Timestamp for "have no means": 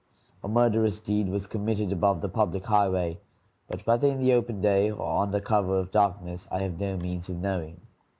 6.63-7.29